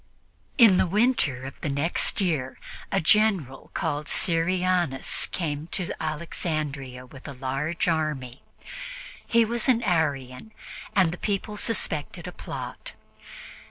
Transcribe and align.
In 0.57 0.77
the 0.77 0.87
winter 0.87 1.45
of 1.45 1.61
the 1.61 1.69
next 1.69 2.19
year, 2.19 2.59
a 2.91 2.99
General 2.99 3.69
called 3.75 4.07
Syrianus 4.07 5.29
came 5.29 5.67
to 5.73 5.93
Alexandria 6.01 7.05
with 7.05 7.27
a 7.27 7.33
large 7.33 7.87
army. 7.87 8.41
He 9.27 9.45
was 9.45 9.67
an 9.69 9.83
Arian, 9.83 10.53
and 10.95 11.11
the 11.11 11.19
people 11.19 11.55
suspected 11.55 12.27
a 12.27 12.31
plot. 12.31 12.93